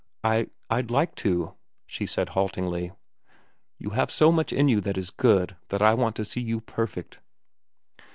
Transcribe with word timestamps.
"I—I'd 0.23 0.89
like 0.89 1.13
to," 1.17 1.53
she 1.85 2.07
said 2.07 2.29
haltingly. 2.29 2.91
"You 3.77 3.91
have 3.91 4.09
so 4.09 4.31
much 4.31 4.51
in 4.51 4.67
you 4.67 4.81
that 4.81 4.97
is 4.97 5.11
good 5.11 5.57
that 5.69 5.83
I 5.83 5.93
want 5.93 6.15
to 6.15 6.25
see 6.25 6.41
you 6.41 6.59
perfect." 6.59 7.19